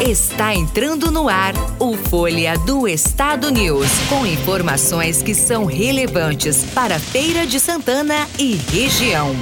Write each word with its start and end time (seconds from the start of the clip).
Está 0.00 0.54
entrando 0.54 1.10
no 1.10 1.28
ar 1.28 1.52
o 1.78 1.94
Folha 1.94 2.56
do 2.60 2.88
Estado 2.88 3.50
News, 3.50 3.86
com 4.08 4.24
informações 4.24 5.22
que 5.22 5.34
são 5.34 5.66
relevantes 5.66 6.64
para 6.74 6.98
Feira 6.98 7.46
de 7.46 7.60
Santana 7.60 8.26
e 8.38 8.54
região. 8.54 9.36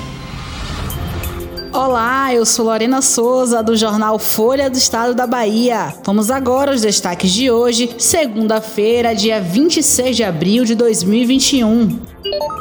Olá, 1.73 2.35
eu 2.35 2.45
sou 2.45 2.65
Lorena 2.65 3.01
Souza, 3.01 3.63
do 3.63 3.77
jornal 3.77 4.19
Folha 4.19 4.69
do 4.69 4.77
Estado 4.77 5.15
da 5.15 5.29
Bahia. 5.29 5.95
Vamos 6.05 6.29
agora 6.29 6.73
aos 6.73 6.81
destaques 6.81 7.31
de 7.33 7.53
hoje, 7.53 7.95
segunda-feira, 7.97 9.15
dia 9.15 9.41
26 9.41 10.17
de 10.17 10.25
abril 10.25 10.65
de 10.65 10.75
2021. 10.75 12.01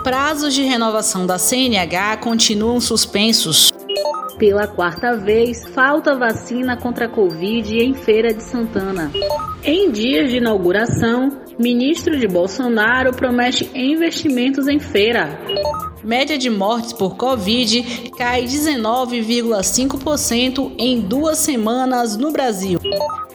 Prazos 0.03 0.53
de 0.53 0.61
renovação 0.61 1.25
da 1.25 1.39
CNH 1.39 2.17
continuam 2.17 2.79
suspensos. 2.79 3.71
Pela 4.37 4.67
quarta 4.67 5.15
vez, 5.15 5.65
falta 5.65 6.15
vacina 6.15 6.77
contra 6.77 7.05
a 7.05 7.09
Covid 7.09 7.75
em 7.75 7.95
Feira 7.95 8.31
de 8.31 8.43
Santana. 8.43 9.11
Em 9.63 9.89
dias 9.91 10.29
de 10.29 10.37
inauguração, 10.37 11.41
ministro 11.57 12.19
de 12.19 12.27
Bolsonaro 12.27 13.11
promete 13.13 13.67
investimentos 13.73 14.67
em 14.67 14.77
feira. 14.77 15.39
Média 16.03 16.37
de 16.37 16.51
mortes 16.51 16.93
por 16.93 17.17
Covid 17.17 18.11
cai 18.15 18.43
19,5% 18.43 20.71
em 20.77 21.01
duas 21.01 21.39
semanas 21.39 22.15
no 22.15 22.31
Brasil. 22.31 22.79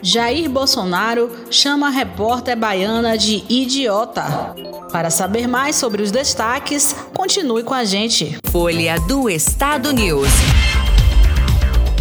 Jair 0.01 0.49
Bolsonaro 0.49 1.29
chama 1.51 1.87
a 1.87 1.91
repórter 1.91 2.55
baiana 2.57 3.17
de 3.17 3.43
idiota. 3.49 4.55
Para 4.91 5.09
saber 5.09 5.47
mais 5.47 5.75
sobre 5.75 6.01
os 6.01 6.11
destaques, 6.11 6.95
continue 7.13 7.63
com 7.63 7.73
a 7.73 7.83
gente. 7.83 8.37
Folha 8.49 8.97
do 9.01 9.29
Estado 9.29 9.91
News. 9.91 10.29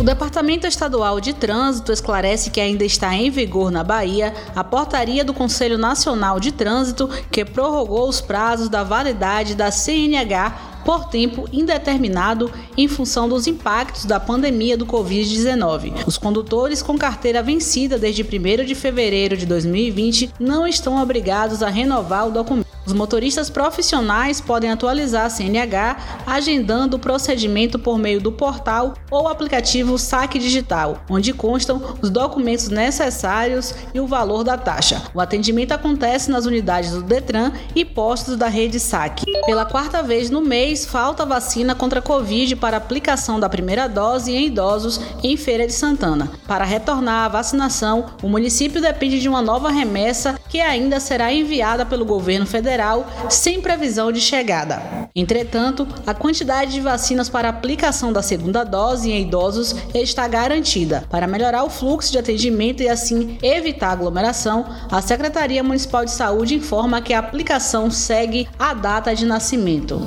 O 0.03 0.05
Departamento 0.05 0.67
Estadual 0.67 1.21
de 1.21 1.33
Trânsito 1.33 1.93
esclarece 1.93 2.51
que 2.51 2.61
ainda 2.61 2.85
está 2.85 3.15
em 3.15 3.31
vigor 3.31 3.71
na 3.71 3.85
Bahia 3.85 4.35
a 4.53 4.65
portaria 4.65 5.25
do 5.25 5.33
Conselho 5.33 5.79
Nacional 5.79 6.41
de 6.41 6.51
Trânsito 6.51 7.09
que 7.31 7.45
prorrogou 7.45 8.09
os 8.09 8.21
prazos 8.21 8.69
da 8.69 8.83
validade 8.83 9.55
da 9.55 9.71
CNH 9.71 10.83
por 10.85 11.05
tempo 11.05 11.49
indeterminado 11.53 12.51
em 12.77 12.89
função 12.89 13.29
dos 13.29 13.47
impactos 13.47 14.05
da 14.05 14.19
pandemia 14.19 14.77
do 14.77 14.87
Covid-19. 14.87 16.05
Os 16.05 16.19
condutores 16.19 16.83
com 16.83 16.99
carteira 16.99 17.41
vencida 17.41 17.97
desde 17.97 18.25
1 18.25 18.65
de 18.65 18.75
fevereiro 18.75 19.37
de 19.37 19.47
2020 19.47 20.35
não 20.41 20.67
estão 20.67 21.01
obrigados 21.01 21.63
a 21.63 21.69
renovar 21.69 22.27
o 22.27 22.33
documento. 22.33 22.72
Os 22.85 22.93
motoristas 22.93 23.49
profissionais 23.49 24.41
podem 24.41 24.71
atualizar 24.71 25.27
a 25.27 25.31
CNH 25.31 25.97
agendando 26.27 26.97
o 26.97 27.01
procedimento 27.01 27.79
por 27.79 27.99
meio 27.99 28.21
do 28.21 28.33
portal 28.33 28.95
ou 29.11 29.29
aplicativo 29.29 29.97
Saque 29.99 30.39
Digital, 30.39 31.05
onde 31.09 31.33
constam 31.33 31.81
os 32.03 32.11
documentos 32.11 32.69
necessários 32.69 33.75
e 33.95 34.01
o 34.01 34.07
valor 34.07 34.43
da 34.43 34.59
taxa. 34.59 35.03
O 35.15 35.21
atendimento 35.21 35.73
acontece 35.73 36.31
nas 36.31 36.45
unidades 36.45 36.91
do 36.91 37.03
Detran 37.03 37.53
e 37.75 37.85
postos 37.85 38.37
da 38.37 38.49
rede 38.49 38.81
Saque. 38.81 39.25
Pela 39.47 39.65
quarta 39.65 40.03
vez 40.03 40.29
no 40.29 40.41
mês, 40.41 40.85
falta 40.85 41.25
vacina 41.25 41.75
contra 41.75 42.01
a 42.01 42.03
Covid 42.03 42.57
para 42.57 42.77
aplicação 42.77 43.39
da 43.39 43.49
primeira 43.49 43.89
dose 43.89 44.33
em 44.33 44.47
idosos 44.47 45.01
em 45.23 45.37
Feira 45.37 45.67
de 45.67 45.73
Santana. 45.73 46.31
Para 46.47 46.65
retornar 46.65 47.27
à 47.27 47.29
vacinação, 47.29 48.07
o 48.23 48.29
município 48.29 48.81
depende 48.81 49.21
de 49.21 49.29
uma 49.29 49.41
nova 49.41 49.71
remessa 49.71 50.39
que 50.53 50.61
ainda 50.61 51.01
será 51.01 51.33
enviada 51.33 51.87
pelo 51.87 52.05
governo 52.05 52.45
federal 52.45 53.07
sem 53.31 53.63
previsão 53.63 54.13
de 54.13 54.21
chegada. 54.21 55.09
Entretanto, 55.17 55.89
a 56.07 56.13
quantidade 56.13 56.73
de 56.73 56.81
vacinas 56.83 57.31
para 57.31 57.49
aplicação 57.49 58.13
da 58.13 58.21
segunda 58.21 58.63
dose 58.63 59.11
em 59.11 59.23
idosos 59.23 59.75
está 59.95 60.29
garantida. 60.29 61.05
Para 61.09 61.27
melhorar 61.27 61.65
o 61.65 61.71
fluxo 61.71 62.13
de 62.13 62.19
atendimento 62.19 62.83
e 62.83 62.89
assim 62.91 63.39
evitar 63.43 63.93
aglomeração, 63.93 64.67
a 64.91 65.01
Secretaria 65.01 65.63
Municipal 65.63 66.05
de 66.05 66.11
Saúde 66.11 66.55
informa 66.55 67.01
que 67.01 67.15
a 67.15 67.21
aplicação 67.21 67.91
segue 67.91 68.47
a 68.59 68.75
data 68.75 69.15
de 69.15 69.25
nascimento. 69.25 70.03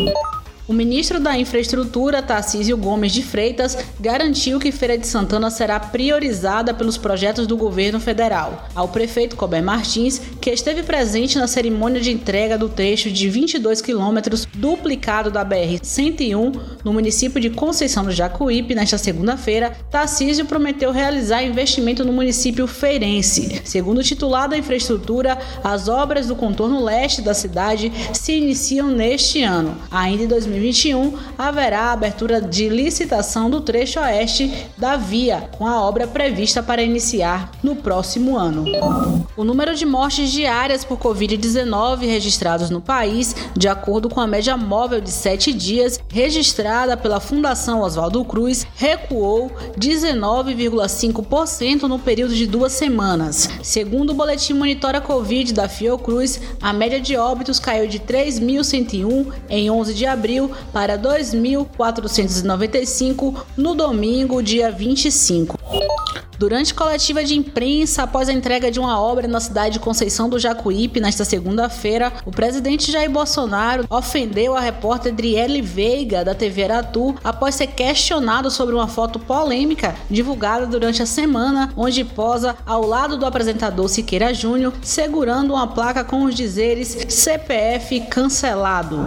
O 0.67 0.73
ministro 0.73 1.19
da 1.19 1.37
Infraestrutura, 1.37 2.23
Tarcísio 2.23 2.75
Gomes 2.75 3.11
de 3.11 3.21
Freitas, 3.21 3.77
garantiu 3.99 4.59
que 4.59 4.71
Feira 4.71 4.97
de 4.97 5.05
Santana 5.05 5.51
será 5.51 5.79
priorizada 5.79 6.73
pelos 6.73 6.97
projetos 6.97 7.45
do 7.45 7.55
governo 7.55 7.99
federal. 7.99 8.67
Ao 8.73 8.87
prefeito 8.87 9.35
Cober 9.35 9.61
Martins, 9.61 10.19
que 10.41 10.49
esteve 10.49 10.81
presente 10.81 11.37
na 11.37 11.45
cerimônia 11.45 12.01
de 12.01 12.11
entrega 12.11 12.57
do 12.57 12.67
trecho 12.67 13.11
de 13.11 13.29
22 13.29 13.79
quilômetros 13.79 14.44
duplicado 14.55 15.29
da 15.31 15.45
BR-101 15.45 16.59
no 16.83 16.93
município 16.93 17.39
de 17.39 17.49
Conceição 17.49 18.03
do 18.03 18.11
Jacuípe 18.11 18.75
nesta 18.75 18.97
segunda-feira, 18.97 19.71
Tarcísio 19.89 20.45
prometeu 20.45 20.91
realizar 20.91 21.43
investimento 21.43 22.03
no 22.03 22.13
município 22.13 22.67
feirense. 22.67 23.61
Segundo 23.63 23.99
o 23.99 24.03
titular 24.03 24.49
da 24.49 24.57
infraestrutura, 24.57 25.37
as 25.63 25.87
obras 25.87 26.27
do 26.27 26.35
contorno 26.35 26.83
leste 26.83 27.21
da 27.21 27.33
cidade 27.33 27.91
se 28.13 28.33
iniciam 28.33 28.87
neste 28.87 29.43
ano. 29.43 29.75
Ainda 29.91 30.23
em 30.23 30.27
2020, 30.27 30.55
2021, 30.55 31.13
haverá 31.37 31.85
a 31.85 31.91
abertura 31.93 32.41
de 32.41 32.69
licitação 32.69 33.49
do 33.49 33.61
trecho 33.61 33.99
oeste 33.99 34.67
da 34.77 34.95
via, 34.95 35.49
com 35.57 35.67
a 35.67 35.81
obra 35.81 36.07
prevista 36.07 36.61
para 36.61 36.83
iniciar 36.83 37.51
no 37.63 37.75
próximo 37.75 38.37
ano. 38.37 38.65
O 39.35 39.43
número 39.43 39.75
de 39.75 39.85
mortes 39.85 40.31
diárias 40.31 40.83
por 40.83 40.97
Covid-19 40.97 42.01
registrados 42.01 42.69
no 42.69 42.81
país, 42.81 43.35
de 43.55 43.67
acordo 43.67 44.09
com 44.09 44.19
a 44.19 44.27
média 44.27 44.44
móvel 44.53 45.01
de 45.01 45.09
sete 45.09 45.51
dias 45.51 45.99
registrada 46.09 46.95
pela 46.95 47.19
Fundação 47.19 47.81
Oswaldo 47.81 48.23
Cruz, 48.23 48.67
recuou 48.75 49.49
19,5% 49.79 51.81
no 51.83 51.97
período 51.97 52.35
de 52.35 52.45
duas 52.45 52.73
semanas. 52.73 53.49
Segundo 53.63 54.11
o 54.11 54.13
boletim 54.13 54.53
Monitora 54.53 55.01
Covid 55.01 55.51
da 55.53 55.67
Fiocruz, 55.67 56.39
a 56.61 56.71
média 56.71 57.01
de 57.01 57.17
óbitos 57.17 57.59
caiu 57.59 57.87
de 57.87 57.99
3.101 57.99 59.33
em 59.49 59.71
11 59.71 59.93
de 59.93 60.05
abril 60.05 60.51
para 60.71 60.99
2.495 60.99 63.33
no 63.57 63.73
domingo, 63.73 64.43
dia 64.43 64.69
25. 64.69 65.57
Durante 66.37 66.73
coletiva 66.73 67.23
de 67.23 67.33
imprensa 67.33 68.03
após 68.03 68.27
a 68.27 68.33
entrega 68.33 68.69
de 68.69 68.77
uma 68.77 68.99
obra 68.99 69.25
na 69.25 69.39
cidade 69.39 69.75
de 69.75 69.79
Conceição 69.79 70.27
do 70.27 70.37
Jacuípe 70.37 70.99
nesta 70.99 71.23
segunda-feira, 71.23 72.11
o 72.25 72.31
presidente 72.31 72.91
Jair 72.91 73.09
Bolsonaro 73.09 73.85
ofendeu 73.89 74.55
a 74.55 74.59
repórter 74.59 75.13
Adriele 75.13 75.61
Veiga 75.61 76.25
da 76.25 76.35
TV 76.35 76.65
Aratu 76.65 77.15
após 77.23 77.55
ser 77.55 77.67
questionado 77.67 78.51
sobre 78.51 78.75
uma 78.75 78.87
foto 78.87 79.17
polêmica 79.17 79.95
divulgada 80.09 80.65
durante 80.65 81.01
a 81.01 81.05
semana, 81.05 81.71
onde 81.77 82.03
posa 82.03 82.57
ao 82.65 82.85
lado 82.85 83.15
do 83.15 83.25
apresentador 83.25 83.87
Siqueira 83.87 84.33
Júnior 84.33 84.73
segurando 84.81 85.53
uma 85.53 85.67
placa 85.67 86.03
com 86.03 86.25
os 86.25 86.35
dizeres 86.35 86.97
CPF 87.07 88.01
cancelado. 88.09 88.99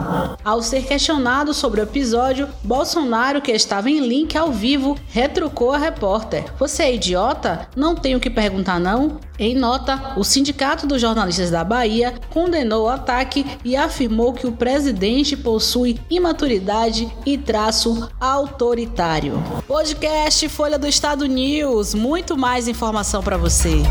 Ao 0.42 0.62
ser 0.62 0.84
questionado 0.86 1.52
sobre 1.52 1.80
o 1.80 1.84
episódio, 1.84 2.48
Bolsonaro, 2.64 3.42
que 3.42 3.52
estava 3.52 3.90
em 3.90 4.00
link 4.00 4.36
ao 4.36 4.50
vivo, 4.50 4.96
retrucou 5.08 5.72
a 5.72 5.78
repórter: 5.78 6.46
"Você 6.58 6.84
é 6.84 6.94
idiota 6.94 7.17
idiota? 7.18 7.68
Não 7.74 7.96
tenho 7.96 8.20
que 8.20 8.30
perguntar, 8.30 8.78
não? 8.78 9.18
Em 9.38 9.54
nota, 9.54 10.14
o 10.16 10.24
Sindicato 10.24 10.84
dos 10.84 11.00
Jornalistas 11.00 11.48
da 11.48 11.62
Bahia 11.62 12.12
condenou 12.28 12.86
o 12.86 12.88
ataque 12.88 13.46
e 13.64 13.76
afirmou 13.76 14.32
que 14.32 14.48
o 14.48 14.52
presidente 14.52 15.36
possui 15.36 16.00
imaturidade 16.10 17.08
e 17.24 17.38
traço 17.38 18.10
autoritário. 18.18 19.40
Podcast 19.68 20.48
Folha 20.48 20.76
do 20.76 20.88
Estado 20.88 21.24
News, 21.26 21.94
muito 21.94 22.36
mais 22.36 22.66
informação 22.66 23.22
para 23.22 23.36
você. 23.36 23.82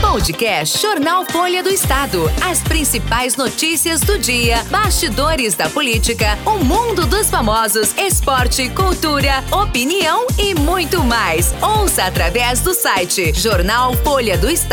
Podcast 0.00 0.80
Jornal 0.80 1.24
Folha 1.26 1.62
do 1.62 1.68
Estado. 1.68 2.30
As 2.44 2.60
principais 2.60 3.36
notícias 3.36 4.00
do 4.00 4.18
dia, 4.18 4.62
bastidores 4.70 5.54
da 5.54 5.68
política, 5.68 6.38
o 6.46 6.64
mundo 6.64 7.06
dos 7.06 7.28
famosos, 7.28 7.92
esporte, 7.96 8.70
cultura, 8.70 9.42
opinião 9.50 10.26
e 10.38 10.54
muito 10.54 11.02
mais. 11.02 11.52
Ouça 11.60 12.04
através 12.04 12.60
do 12.60 12.72
site 12.72 13.32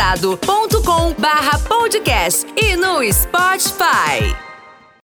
jornalfolhadoestado.com/podcast 0.04 2.46
e 2.56 2.76
no 2.76 3.00
Spotify. 3.12 4.53